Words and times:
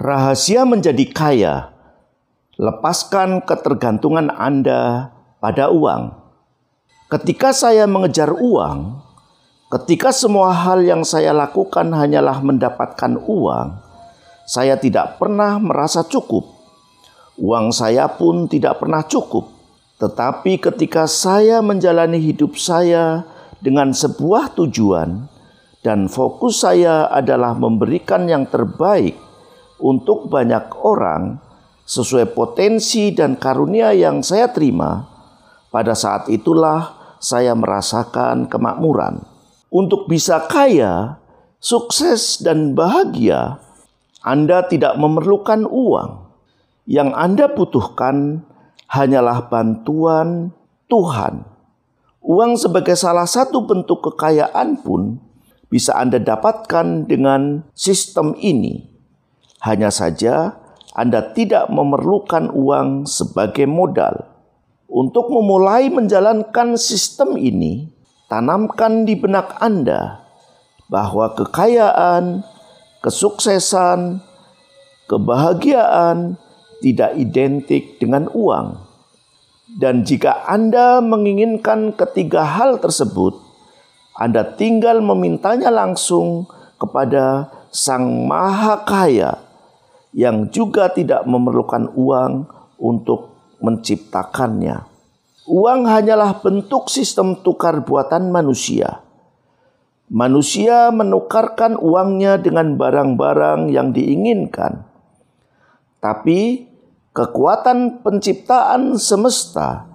Rahasia 0.00 0.64
menjadi 0.64 1.04
kaya. 1.12 1.76
Lepaskan 2.56 3.44
ketergantungan 3.44 4.32
Anda 4.32 5.12
pada 5.44 5.68
uang. 5.68 6.16
Ketika 7.12 7.52
saya 7.52 7.84
mengejar 7.84 8.32
uang, 8.32 8.96
ketika 9.68 10.08
semua 10.08 10.56
hal 10.56 10.80
yang 10.88 11.04
saya 11.04 11.36
lakukan 11.36 11.92
hanyalah 11.92 12.40
mendapatkan 12.40 13.20
uang, 13.28 13.76
saya 14.48 14.80
tidak 14.80 15.20
pernah 15.20 15.60
merasa 15.60 16.00
cukup. 16.00 16.48
Uang 17.36 17.68
saya 17.68 18.08
pun 18.08 18.48
tidak 18.48 18.80
pernah 18.80 19.04
cukup. 19.04 19.52
Tetapi 20.00 20.64
ketika 20.64 21.04
saya 21.04 21.60
menjalani 21.60 22.16
hidup 22.16 22.56
saya 22.56 23.28
dengan 23.60 23.92
sebuah 23.92 24.56
tujuan, 24.56 25.28
dan 25.84 26.08
fokus 26.08 26.64
saya 26.64 27.04
adalah 27.12 27.52
memberikan 27.52 28.24
yang 28.24 28.48
terbaik 28.48 29.28
untuk 29.80 30.28
banyak 30.28 30.70
orang 30.84 31.40
sesuai 31.88 32.36
potensi 32.38 33.10
dan 33.10 33.34
karunia 33.34 33.90
yang 33.90 34.22
saya 34.22 34.52
terima, 34.54 35.10
pada 35.74 35.98
saat 35.98 36.30
itulah 36.30 37.16
saya 37.18 37.52
merasakan 37.58 38.46
kemakmuran. 38.46 39.26
Untuk 39.70 40.06
bisa 40.06 40.46
kaya, 40.50 41.18
sukses, 41.58 42.42
dan 42.42 42.74
bahagia, 42.74 43.58
Anda 44.22 44.66
tidak 44.66 44.98
memerlukan 44.98 45.66
uang. 45.66 46.30
Yang 46.90 47.10
Anda 47.14 47.46
butuhkan 47.50 48.42
hanyalah 48.90 49.46
bantuan 49.46 50.50
Tuhan. 50.90 51.46
Uang 52.20 52.58
sebagai 52.58 52.98
salah 52.98 53.30
satu 53.30 53.62
bentuk 53.64 54.02
kekayaan 54.10 54.82
pun 54.82 55.22
bisa 55.70 55.94
Anda 55.96 56.18
dapatkan 56.18 57.06
dengan 57.06 57.62
sistem 57.72 58.34
ini. 58.42 58.90
Hanya 59.60 59.92
saja 59.92 60.56
Anda 60.96 61.36
tidak 61.36 61.68
memerlukan 61.68 62.48
uang 62.50 63.04
sebagai 63.04 63.68
modal. 63.68 64.26
Untuk 64.90 65.30
memulai 65.30 65.86
menjalankan 65.92 66.74
sistem 66.74 67.38
ini, 67.38 67.86
tanamkan 68.26 69.06
di 69.06 69.14
benak 69.14 69.54
Anda 69.62 70.24
bahwa 70.90 71.30
kekayaan, 71.38 72.42
kesuksesan, 73.04 74.18
kebahagiaan 75.06 76.40
tidak 76.82 77.14
identik 77.20 78.00
dengan 78.02 78.26
uang. 78.32 78.80
Dan 79.78 80.02
jika 80.02 80.48
Anda 80.50 80.98
menginginkan 80.98 81.94
ketiga 81.94 82.42
hal 82.42 82.82
tersebut, 82.82 83.38
Anda 84.18 84.42
tinggal 84.58 84.98
memintanya 84.98 85.70
langsung 85.70 86.50
kepada 86.82 87.52
Sang 87.70 88.26
Maha 88.26 88.82
Kaya 88.82 89.49
yang 90.10 90.50
juga 90.50 90.90
tidak 90.90 91.26
memerlukan 91.26 91.90
uang 91.94 92.46
untuk 92.80 93.30
menciptakannya. 93.62 94.86
Uang 95.50 95.86
hanyalah 95.86 96.38
bentuk 96.42 96.86
sistem 96.90 97.38
tukar 97.42 97.82
buatan 97.82 98.30
manusia. 98.30 99.02
Manusia 100.10 100.90
menukarkan 100.90 101.78
uangnya 101.78 102.38
dengan 102.38 102.74
barang-barang 102.74 103.70
yang 103.70 103.94
diinginkan. 103.94 104.82
Tapi 106.02 106.66
kekuatan 107.14 108.02
penciptaan 108.02 108.98
semesta 108.98 109.86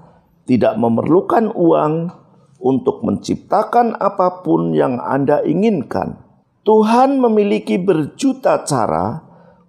tidak 0.48 0.80
memerlukan 0.80 1.52
uang 1.52 2.14
untuk 2.62 3.04
menciptakan 3.04 3.98
apa 4.00 4.46
pun 4.46 4.72
yang 4.72 5.02
Anda 5.02 5.44
inginkan. 5.44 6.22
Tuhan 6.66 7.22
memiliki 7.22 7.78
berjuta 7.78 8.64
cara 8.66 9.25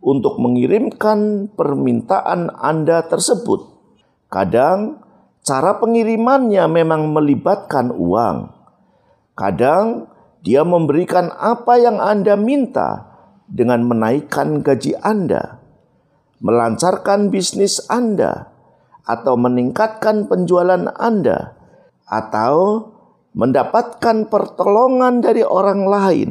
untuk 0.06 0.38
mengirimkan 0.38 1.50
permintaan 1.58 2.54
Anda 2.54 3.02
tersebut. 3.10 3.74
Kadang 4.30 5.02
cara 5.42 5.82
pengirimannya 5.82 6.62
memang 6.70 7.10
melibatkan 7.10 7.90
uang. 7.90 8.54
Kadang 9.34 10.06
dia 10.46 10.62
memberikan 10.62 11.34
apa 11.34 11.74
yang 11.82 11.98
Anda 11.98 12.38
minta 12.38 13.18
dengan 13.50 13.82
menaikkan 13.82 14.62
gaji 14.62 14.94
Anda, 15.02 15.58
melancarkan 16.38 17.34
bisnis 17.34 17.82
Anda, 17.90 18.54
atau 19.02 19.34
meningkatkan 19.34 20.30
penjualan 20.30 20.86
Anda, 20.98 21.58
atau 22.06 22.54
mendapatkan 23.34 24.30
pertolongan 24.30 25.18
dari 25.18 25.42
orang 25.42 25.82
lain, 25.86 26.30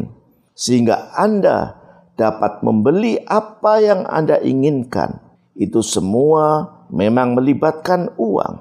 sehingga 0.56 1.12
Anda 1.16 1.85
dapat 2.16 2.64
membeli 2.64 3.20
apa 3.28 3.80
yang 3.84 4.08
Anda 4.08 4.40
inginkan. 4.40 5.20
Itu 5.56 5.84
semua 5.84 6.68
memang 6.92 7.36
melibatkan 7.36 8.12
uang. 8.20 8.54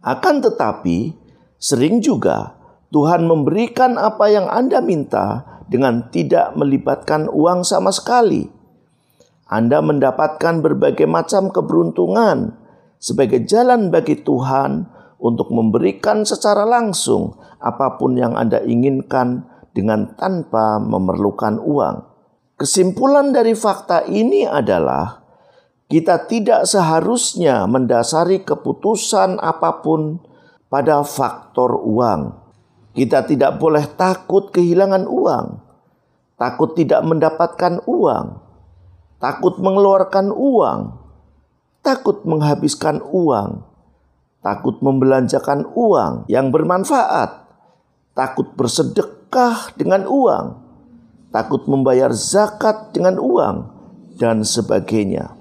Akan 0.00 0.40
tetapi, 0.40 1.12
sering 1.60 2.00
juga 2.00 2.56
Tuhan 2.92 3.24
memberikan 3.24 3.96
apa 3.96 4.28
yang 4.28 4.48
Anda 4.48 4.84
minta 4.84 5.44
dengan 5.72 6.12
tidak 6.12 6.52
melibatkan 6.52 7.32
uang 7.32 7.64
sama 7.64 7.88
sekali. 7.88 8.44
Anda 9.48 9.80
mendapatkan 9.80 10.60
berbagai 10.64 11.08
macam 11.08 11.48
keberuntungan 11.52 12.56
sebagai 13.00 13.44
jalan 13.48 13.88
bagi 13.88 14.20
Tuhan 14.20 14.88
untuk 15.22 15.48
memberikan 15.52 16.24
secara 16.28 16.68
langsung 16.68 17.36
apa 17.62 17.96
pun 17.96 18.16
yang 18.18 18.36
Anda 18.36 18.60
inginkan 18.60 19.48
dengan 19.72 20.12
tanpa 20.18 20.76
memerlukan 20.82 21.62
uang. 21.62 22.11
Kesimpulan 22.62 23.34
dari 23.34 23.58
fakta 23.58 24.06
ini 24.06 24.46
adalah 24.46 25.18
kita 25.90 26.30
tidak 26.30 26.62
seharusnya 26.62 27.66
mendasari 27.66 28.46
keputusan 28.46 29.42
apa 29.42 29.82
pun 29.82 30.22
pada 30.70 31.02
faktor 31.02 31.74
uang. 31.82 32.38
Kita 32.94 33.26
tidak 33.26 33.58
boleh 33.58 33.82
takut 33.98 34.54
kehilangan 34.54 35.10
uang, 35.10 35.58
takut 36.38 36.78
tidak 36.78 37.02
mendapatkan 37.02 37.82
uang, 37.82 38.38
takut 39.18 39.58
mengeluarkan 39.58 40.30
uang, 40.30 41.02
takut 41.82 42.22
menghabiskan 42.22 43.02
uang, 43.02 43.66
takut 44.38 44.78
membelanjakan 44.78 45.66
uang 45.66 46.30
yang 46.30 46.54
bermanfaat, 46.54 47.42
takut 48.14 48.54
bersedekah 48.54 49.74
dengan 49.74 50.06
uang 50.06 50.61
takut 51.32 51.64
membayar 51.66 52.12
zakat 52.12 52.92
dengan 52.92 53.16
uang, 53.16 53.56
dan 54.20 54.44
sebagainya. 54.44 55.32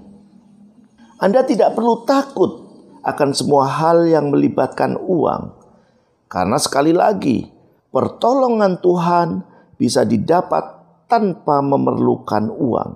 Anda 1.22 1.46
tidak 1.46 1.78
perlu 1.78 2.08
takut 2.08 2.66
akan 3.06 3.30
semua 3.36 3.70
hal 3.70 4.08
yang 4.10 4.34
melibatkan 4.34 4.98
uang, 4.98 5.54
karena 6.32 6.58
sekali 6.58 6.96
lagi, 6.96 7.46
pertolongan 7.92 8.80
Tuhan 8.80 9.44
bisa 9.76 10.08
didapat 10.08 10.64
tanpa 11.12 11.60
memerlukan 11.60 12.48
uang. 12.48 12.92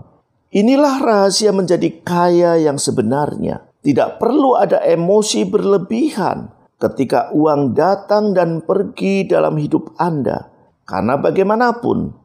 Inilah 0.56 1.04
rahasia 1.04 1.52
menjadi 1.52 2.00
kaya 2.00 2.56
yang 2.56 2.80
sebenarnya. 2.80 3.68
Tidak 3.84 4.18
perlu 4.18 4.56
ada 4.56 4.80
emosi 4.82 5.46
berlebihan 5.46 6.50
ketika 6.80 7.30
uang 7.36 7.76
datang 7.76 8.32
dan 8.32 8.64
pergi 8.64 9.28
dalam 9.28 9.60
hidup 9.60 9.94
Anda, 10.00 10.48
karena 10.88 11.20
bagaimanapun 11.20 12.25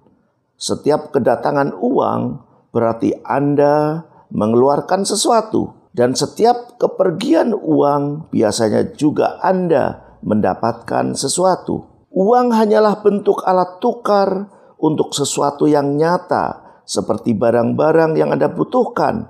setiap 0.60 1.08
kedatangan 1.08 1.72
uang 1.72 2.44
berarti 2.68 3.16
Anda 3.24 4.04
mengeluarkan 4.28 5.08
sesuatu, 5.08 5.90
dan 5.96 6.14
setiap 6.14 6.78
kepergian 6.78 7.56
uang 7.56 8.30
biasanya 8.30 8.94
juga 8.94 9.40
Anda 9.42 10.16
mendapatkan 10.22 11.16
sesuatu. 11.16 11.88
Uang 12.12 12.52
hanyalah 12.52 13.00
bentuk 13.00 13.42
alat 13.42 13.80
tukar 13.80 14.52
untuk 14.78 15.16
sesuatu 15.16 15.64
yang 15.66 15.96
nyata, 15.96 16.82
seperti 16.84 17.34
barang-barang 17.34 18.20
yang 18.20 18.30
Anda 18.30 18.52
butuhkan, 18.52 19.26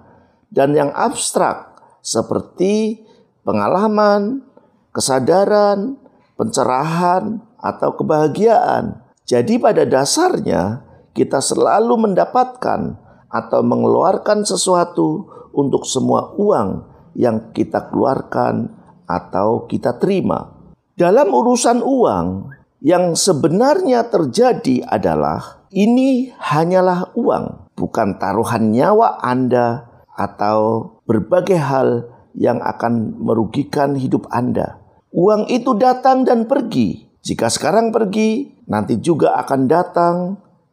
dan 0.50 0.74
yang 0.74 0.90
abstrak, 0.92 1.78
seperti 2.02 3.06
pengalaman, 3.46 4.44
kesadaran, 4.92 5.96
pencerahan, 6.34 7.40
atau 7.60 7.92
kebahagiaan. 7.94 9.04
Jadi, 9.28 9.60
pada 9.60 9.84
dasarnya, 9.84 10.89
kita 11.20 11.44
selalu 11.44 12.08
mendapatkan 12.08 12.96
atau 13.28 13.60
mengeluarkan 13.60 14.48
sesuatu 14.48 15.28
untuk 15.52 15.84
semua 15.84 16.32
uang 16.40 16.88
yang 17.12 17.52
kita 17.52 17.92
keluarkan 17.92 18.72
atau 19.04 19.68
kita 19.68 20.00
terima. 20.00 20.56
Dalam 20.96 21.28
urusan 21.28 21.84
uang, 21.84 22.48
yang 22.80 23.12
sebenarnya 23.12 24.08
terjadi 24.08 24.88
adalah 24.88 25.60
ini 25.68 26.32
hanyalah 26.40 27.12
uang, 27.12 27.76
bukan 27.76 28.16
taruhan 28.16 28.72
nyawa 28.72 29.20
Anda 29.20 29.84
atau 30.16 30.88
berbagai 31.04 31.60
hal 31.60 31.88
yang 32.32 32.64
akan 32.64 33.20
merugikan 33.20 33.92
hidup 33.92 34.24
Anda. 34.32 34.80
Uang 35.12 35.52
itu 35.52 35.76
datang 35.76 36.24
dan 36.24 36.48
pergi. 36.48 37.12
Jika 37.20 37.52
sekarang 37.52 37.92
pergi, 37.92 38.64
nanti 38.64 38.96
juga 38.96 39.36
akan 39.36 39.60
datang 39.68 40.16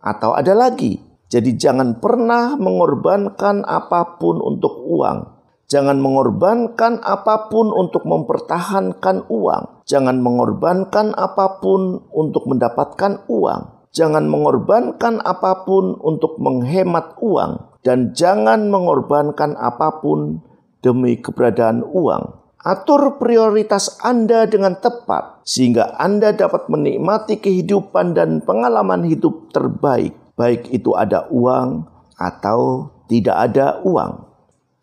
atau 0.08 0.32
ada 0.32 0.56
lagi. 0.56 1.04
Jadi 1.28 1.60
jangan 1.60 2.00
pernah 2.00 2.56
mengorbankan 2.56 3.68
apa 3.68 4.16
pun 4.16 4.40
untuk 4.40 4.80
uang. 4.88 5.36
Jangan 5.68 6.00
mengorbankan 6.00 7.04
apa 7.04 7.52
pun 7.52 7.76
untuk 7.76 8.08
mempertahankan 8.08 9.28
uang. 9.28 9.84
Jangan 9.84 10.24
mengorbankan 10.24 11.12
apa 11.12 11.60
pun 11.60 12.08
untuk 12.16 12.48
mendapatkan 12.48 13.28
uang. 13.28 13.92
Jangan 13.92 14.32
mengorbankan 14.32 15.20
apa 15.20 15.68
pun 15.68 16.00
untuk 16.00 16.40
menghemat 16.40 17.20
uang. 17.20 17.76
Dan 17.84 18.16
jangan 18.16 18.72
mengorbankan 18.72 19.60
apa 19.60 20.00
pun 20.00 20.40
demi 20.80 21.20
keberadaan 21.20 21.84
uang. 21.84 22.47
Atur 22.66 23.22
prioritas 23.22 24.02
Anda 24.02 24.50
dengan 24.50 24.82
tepat, 24.82 25.46
sehingga 25.46 25.94
Anda 26.02 26.34
dapat 26.34 26.70
menikmati 26.72 27.38
kehidupan 27.38 28.18
dan 28.18 28.42
pengalaman 28.42 29.06
hidup 29.06 29.54
terbaik 29.54 30.18
baik 30.38 30.70
itu 30.70 30.94
ada 30.94 31.26
uang 31.34 31.90
atau 32.16 32.94
tidak 33.10 33.36
ada 33.52 33.82
uang. 33.82 34.24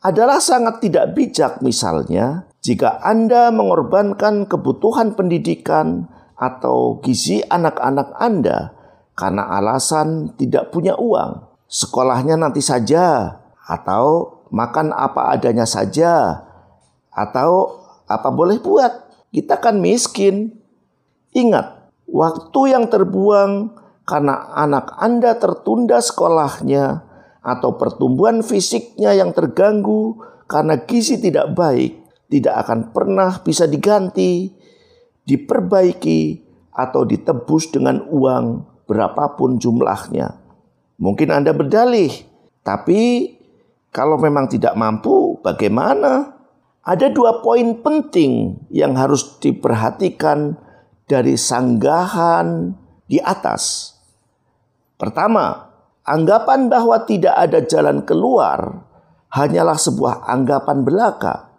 Adalah 0.05 0.43
sangat 0.43 0.85
tidak 0.85 1.17
bijak 1.17 1.65
misalnya 1.65 2.45
jika 2.61 3.01
Anda 3.01 3.49
mengorbankan 3.49 4.45
kebutuhan 4.51 5.17
pendidikan 5.17 6.13
atau 6.37 7.01
gizi 7.01 7.41
anak-anak 7.41 8.13
Anda 8.21 8.77
karena 9.17 9.49
alasan 9.49 10.37
tidak 10.37 10.75
punya 10.75 10.99
uang. 10.99 11.49
Sekolahnya 11.71 12.37
nanti 12.37 12.61
saja 12.61 13.41
atau 13.65 14.45
makan 14.53 14.93
apa 14.93 15.33
adanya 15.33 15.65
saja 15.65 16.45
atau 17.15 17.81
apa 18.05 18.29
boleh 18.29 18.61
buat. 18.61 18.93
Kita 19.31 19.59
kan 19.59 19.79
miskin. 19.79 20.55
Ingat, 21.35 21.91
waktu 22.07 22.61
yang 22.75 22.87
terbuang 22.87 23.75
karena 24.07 24.55
anak 24.55 24.95
Anda 25.01 25.35
tertunda 25.35 25.99
sekolahnya 25.99 27.03
atau 27.43 27.75
pertumbuhan 27.75 28.45
fisiknya 28.45 29.17
yang 29.19 29.35
terganggu 29.35 30.23
karena 30.47 30.79
gizi 30.87 31.19
tidak 31.19 31.51
baik, 31.57 31.99
tidak 32.31 32.55
akan 32.67 32.95
pernah 32.95 33.43
bisa 33.43 33.67
diganti, 33.67 34.55
diperbaiki, 35.27 36.45
atau 36.75 37.07
ditebus 37.07 37.71
dengan 37.71 38.03
uang 38.11 38.67
berapapun 38.91 39.63
jumlahnya. 39.63 40.43
Mungkin 40.99 41.31
Anda 41.31 41.55
berdalih, 41.55 42.11
tapi 42.67 43.35
kalau 43.95 44.19
memang 44.19 44.51
tidak 44.51 44.75
mampu, 44.75 45.39
bagaimana? 45.41 46.34
Ada 46.85 47.09
dua 47.09 47.41
poin 47.41 47.81
penting 47.81 48.61
yang 48.69 48.93
harus 49.01 49.41
diperhatikan 49.41 50.61
dari 51.09 51.33
sanggahan 51.33 52.77
di 53.09 53.17
atas. 53.25 53.97
Pertama, 55.01 55.73
anggapan 56.05 56.69
bahwa 56.69 57.01
tidak 57.09 57.41
ada 57.41 57.65
jalan 57.65 58.05
keluar 58.05 58.85
hanyalah 59.33 59.81
sebuah 59.81 60.29
anggapan 60.29 60.85
belaka, 60.85 61.57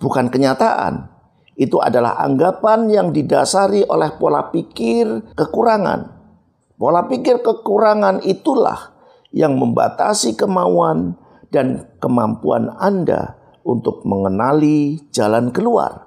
bukan 0.00 0.32
kenyataan. 0.32 1.12
Itu 1.52 1.84
adalah 1.84 2.16
anggapan 2.24 2.88
yang 2.88 3.08
didasari 3.12 3.84
oleh 3.84 4.16
pola 4.16 4.48
pikir 4.48 5.36
kekurangan. 5.36 6.00
Pola 6.80 7.04
pikir 7.12 7.44
kekurangan 7.44 8.24
itulah 8.24 8.88
yang 9.36 9.60
membatasi 9.60 10.32
kemauan 10.32 11.20
dan 11.52 11.92
kemampuan 12.00 12.72
Anda 12.80 13.41
untuk 13.62 14.02
mengenali 14.06 15.02
jalan 15.14 15.50
keluar. 15.54 16.06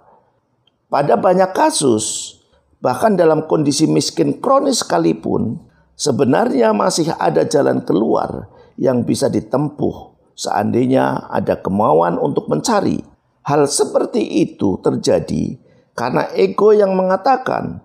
Pada 0.88 1.18
banyak 1.20 1.52
kasus, 1.52 2.38
bahkan 2.80 3.18
dalam 3.18 3.50
kondisi 3.50 3.90
miskin 3.90 4.40
kronis 4.40 4.86
sekalipun, 4.86 5.60
sebenarnya 5.98 6.72
masih 6.72 7.12
ada 7.18 7.44
jalan 7.44 7.84
keluar 7.84 8.48
yang 8.76 9.04
bisa 9.08 9.32
ditempuh 9.32 10.16
seandainya 10.36 11.32
ada 11.32 11.58
kemauan 11.64 12.20
untuk 12.20 12.52
mencari. 12.52 13.00
Hal 13.48 13.66
seperti 13.72 14.46
itu 14.46 14.78
terjadi 14.84 15.56
karena 15.96 16.28
ego 16.36 16.76
yang 16.76 16.94
mengatakan 16.94 17.80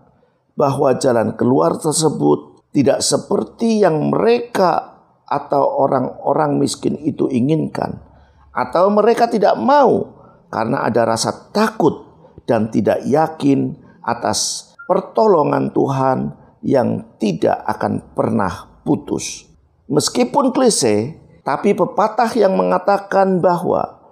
bahwa 0.58 0.98
jalan 0.98 1.38
keluar 1.38 1.78
tersebut 1.78 2.66
tidak 2.74 3.00
seperti 3.00 3.86
yang 3.86 4.10
mereka 4.10 4.98
atau 5.30 5.62
orang-orang 5.62 6.58
miskin 6.58 6.98
itu 6.98 7.30
inginkan, 7.30 8.02
atau 8.50 8.90
mereka 8.90 9.30
tidak 9.30 9.54
mau 9.58 10.18
karena 10.50 10.86
ada 10.86 11.06
rasa 11.06 11.50
takut 11.54 12.06
dan 12.44 12.70
tidak 12.70 13.06
yakin 13.06 13.78
atas 14.02 14.72
pertolongan 14.90 15.70
Tuhan 15.70 16.34
yang 16.66 17.06
tidak 17.22 17.62
akan 17.66 18.02
pernah 18.12 18.82
putus. 18.82 19.46
Meskipun 19.86 20.50
klise, 20.50 21.18
tapi 21.46 21.74
pepatah 21.74 22.30
yang 22.34 22.58
mengatakan 22.58 23.38
bahwa 23.38 24.02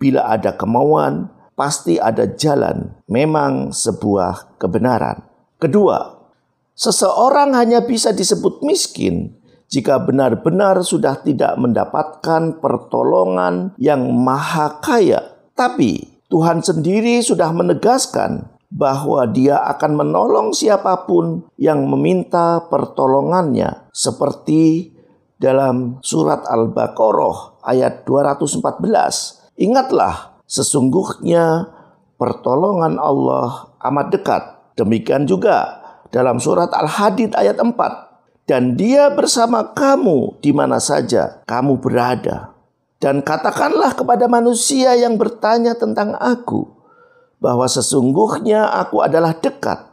bila 0.00 0.28
ada 0.28 0.56
kemauan, 0.56 1.28
pasti 1.56 2.00
ada 2.00 2.24
jalan, 2.24 2.96
memang 3.04 3.72
sebuah 3.72 4.56
kebenaran. 4.56 5.24
Kedua, 5.60 6.20
seseorang 6.72 7.52
hanya 7.52 7.84
bisa 7.84 8.16
disebut 8.16 8.64
miskin 8.64 9.39
jika 9.70 10.02
benar-benar 10.02 10.82
sudah 10.82 11.22
tidak 11.22 11.54
mendapatkan 11.54 12.58
pertolongan 12.58 13.72
yang 13.78 14.10
maha 14.10 14.82
kaya. 14.82 15.38
Tapi 15.54 16.10
Tuhan 16.26 16.60
sendiri 16.60 17.22
sudah 17.22 17.54
menegaskan 17.54 18.50
bahwa 18.70 19.26
dia 19.30 19.58
akan 19.66 19.98
menolong 19.98 20.48
siapa 20.54 21.06
pun 21.06 21.46
yang 21.58 21.86
meminta 21.90 22.66
pertolongannya 22.70 23.90
seperti 23.90 24.94
dalam 25.38 25.98
surat 26.02 26.46
Al-Baqarah 26.46 27.62
ayat 27.66 28.06
214. 28.06 29.58
Ingatlah 29.58 30.38
sesungguhnya 30.46 31.66
pertolongan 32.18 32.98
Allah 32.98 33.74
amat 33.90 34.06
dekat. 34.14 34.42
Demikian 34.78 35.26
juga 35.26 35.82
dalam 36.14 36.38
surat 36.38 36.70
Al-Hadid 36.70 37.34
ayat 37.34 37.58
4. 37.58 38.09
Dan 38.50 38.74
dia 38.74 39.14
bersama 39.14 39.62
kamu 39.62 40.42
di 40.42 40.50
mana 40.50 40.82
saja 40.82 41.38
kamu 41.46 41.78
berada. 41.78 42.50
Dan 42.98 43.22
katakanlah 43.22 43.94
kepada 43.94 44.26
manusia 44.26 44.98
yang 44.98 45.14
bertanya 45.14 45.78
tentang 45.78 46.18
aku, 46.18 46.66
bahwa 47.38 47.70
sesungguhnya 47.70 48.66
aku 48.74 49.06
adalah 49.06 49.38
dekat. 49.38 49.86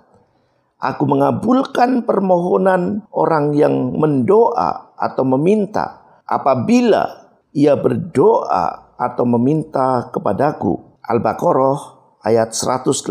Aku 0.82 1.06
mengabulkan 1.06 2.02
permohonan 2.02 3.06
orang 3.14 3.54
yang 3.54 3.94
mendoa 3.94 4.98
atau 4.98 5.22
meminta 5.38 6.02
apabila 6.26 7.30
ia 7.54 7.78
berdoa 7.78 8.98
atau 8.98 9.26
meminta 9.38 10.10
kepadaku. 10.10 10.98
Al-Baqarah 11.06 11.80
ayat 12.26 12.58
186. 12.58 13.06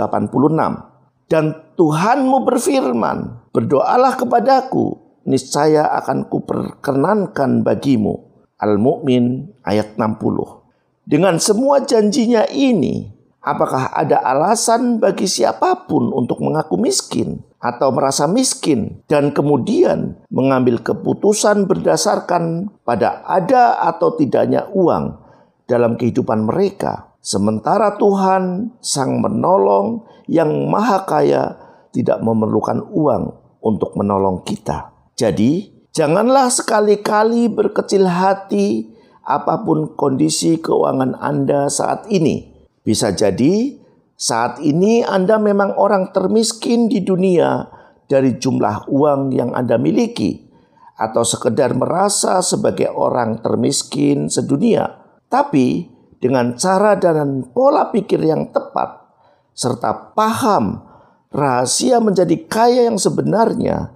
Dan 1.31 1.55
Tuhanmu 1.79 2.43
berfirman, 2.43 3.47
berdoalah 3.55 4.19
kepadaku, 4.19 5.06
niscaya 5.27 5.91
akan 6.01 6.31
kuperkenankan 6.31 7.67
bagimu. 7.67 8.25
Al-Mu'min 8.57 9.53
ayat 9.69 10.01
60. 10.01 11.05
Dengan 11.05 11.37
semua 11.37 11.85
janjinya 11.85 12.49
ini, 12.49 13.17
Apakah 13.47 13.95
ada 13.95 14.27
alasan 14.27 14.99
bagi 14.99 15.31
siapa 15.31 15.87
pun 15.87 16.11
untuk 16.11 16.43
mengaku 16.43 16.75
miskin 16.83 17.47
atau 17.63 17.95
merasa 17.95 18.27
miskin 18.27 19.07
dan 19.07 19.31
kemudian 19.31 20.19
mengambil 20.35 20.83
keputusan 20.83 21.71
berdasarkan 21.71 22.75
pada 22.83 23.23
ada 23.23 23.79
atau 23.87 24.19
tidaknya 24.19 24.67
uang 24.75 25.23
dalam 25.71 25.95
kehidupan 25.95 26.43
mereka, 26.43 27.15
sementara 27.23 27.95
Tuhan, 27.95 28.75
Sang 28.83 29.23
Menolong 29.23 30.03
yang 30.27 30.67
Maha 30.67 31.07
Kaya, 31.07 31.55
tidak 31.95 32.19
memerlukan 32.27 32.83
uang 32.83 33.31
untuk 33.63 33.95
menolong 33.95 34.43
kita? 34.43 34.96
Jadi, 35.17 35.73
janganlah 35.97 36.53
sekali-kali 36.53 37.49
berkecil 37.49 38.05
hati 38.05 38.93
apa 39.27 39.65
pun 39.67 39.97
kondisi 39.99 40.61
keuangan 40.63 41.19
Anda 41.19 41.67
saat 41.67 42.07
ini 42.13 42.57
bisa 42.87 43.11
jadi 43.11 43.75
saat 44.15 44.63
ini 44.63 45.03
Anda 45.03 45.43
memang 45.43 45.75
orang 45.75 46.15
termiskin 46.15 46.87
di 46.87 47.03
dunia 47.03 47.67
dari 48.07 48.39
jumlah 48.39 48.87
uang 48.87 49.35
yang 49.35 49.51
Anda 49.51 49.75
miliki 49.75 50.47
atau 50.95 51.27
sekedar 51.27 51.75
merasa 51.75 52.39
sebagai 52.41 52.95
orang 52.95 53.43
termiskin 53.43 54.31
sedunia. 54.31 55.03
Tapi 55.27 55.91
dengan 56.23 56.55
cara 56.55 56.95
dan 56.95 57.51
pola 57.51 57.91
pikir 57.91 58.23
yang 58.23 58.55
tepat 58.55 59.03
serta 59.51 60.15
paham 60.15 60.87
rahasia 61.35 61.99
menjadi 61.99 62.39
kaya 62.47 62.87
yang 62.87 63.03
sebenarnya, 63.03 63.91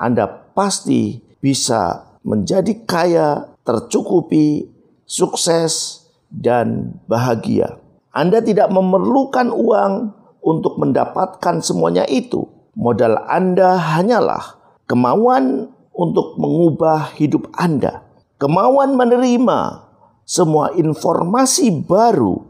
Anda 0.00 0.39
pasti 0.52 1.20
bisa 1.40 2.10
menjadi 2.22 2.84
kaya, 2.84 3.50
tercukupi, 3.64 4.68
sukses, 5.08 6.04
dan 6.30 7.00
bahagia. 7.10 7.80
Anda 8.14 8.42
tidak 8.42 8.70
memerlukan 8.70 9.50
uang 9.50 9.92
untuk 10.42 10.78
mendapatkan 10.78 11.62
semuanya 11.62 12.06
itu. 12.06 12.46
Modal 12.74 13.18
Anda 13.26 13.76
hanyalah 13.76 14.58
kemauan 14.86 15.74
untuk 15.94 16.38
mengubah 16.38 17.12
hidup 17.18 17.50
Anda. 17.58 18.06
kemauan 18.40 18.96
menerima 18.96 19.84
semua 20.24 20.72
informasi 20.72 21.84
baru 21.84 22.40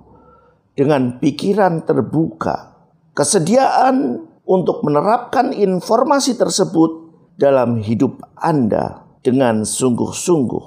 dengan 0.78 1.18
pikiran 1.18 1.82
terbuka, 1.82 2.78
kesediaan 3.10 4.22
untuk 4.46 4.86
menerapkan 4.86 5.50
informasi 5.50 6.38
tersebut 6.38 6.99
dalam 7.40 7.80
hidup 7.80 8.20
Anda 8.36 9.08
dengan 9.24 9.64
sungguh-sungguh. 9.64 10.64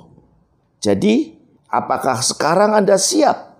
Jadi, 0.82 1.38
apakah 1.70 2.25
sekarang 2.25 2.74
Anda 2.74 2.98
siap 2.98 3.53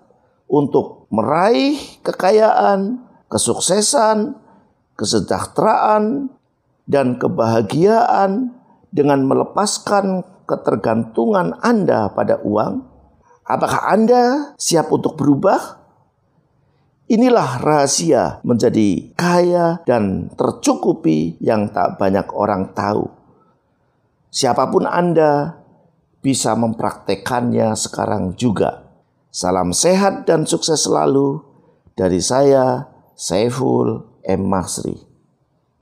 untuk 0.50 1.05
meraih 1.13 1.77
kekayaan, 2.01 3.05
kesuksesan, 3.29 4.34
kesejahteraan, 4.98 6.34
dan 6.89 7.15
kebahagiaan 7.22 8.51
dengan 8.89 9.24
melepaskan 9.29 10.25
ketergantungan 10.50 11.55
Anda 11.62 12.10
pada 12.12 12.41
uang? 12.41 12.82
Apakah 13.46 13.93
Anda 13.93 14.55
siap 14.58 14.89
untuk 14.89 15.15
berubah? 15.22 15.83
Inilah 17.13 17.62
rahasia 17.62 18.41
menjadi 18.41 19.13
kaya 19.13 19.86
dan 19.86 20.34
tercukupi 20.34 21.38
yang 21.38 21.70
tak 21.70 22.01
banyak 22.01 22.25
orang 22.34 22.74
tahu. 22.74 23.05
Siapa 24.34 24.74
pun 24.74 24.89
Anda 24.89 25.62
bisa 26.25 26.58
mempraktekannya 26.58 27.77
sekarang 27.77 28.34
juga. 28.34 28.89
Salam 29.29 29.77
sehat 29.77 30.25
dan 30.25 30.50
sukses 30.50 30.89
selalu 30.89 31.46
dari 31.93 32.17
saya, 32.17 32.89
Saiful 33.13 34.10
M. 34.25 34.50
Masri. 34.50 35.12